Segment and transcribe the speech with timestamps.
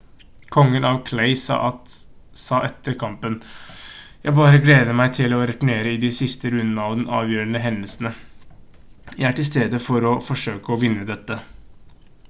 [0.53, 1.57] kongen av clay sa
[2.69, 3.35] etter kampen:
[4.23, 8.15] «jeg bare gleder meg til å returnere i de siste rundene av de avgjørende hendelsene.
[9.13, 11.39] jeg er til stede for å forsøke å vinne dette»